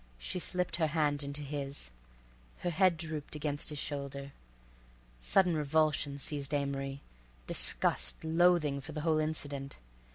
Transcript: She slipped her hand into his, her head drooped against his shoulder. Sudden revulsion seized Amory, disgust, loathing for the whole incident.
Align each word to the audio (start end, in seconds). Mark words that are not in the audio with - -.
She 0.17 0.39
slipped 0.39 0.77
her 0.77 0.87
hand 0.87 1.21
into 1.21 1.41
his, 1.41 1.91
her 2.61 2.71
head 2.71 2.97
drooped 2.97 3.35
against 3.35 3.69
his 3.69 3.77
shoulder. 3.77 4.31
Sudden 5.21 5.53
revulsion 5.55 6.17
seized 6.17 6.55
Amory, 6.55 7.01
disgust, 7.45 8.23
loathing 8.23 8.81
for 8.81 8.93
the 8.93 9.01
whole 9.01 9.19
incident. 9.19 9.77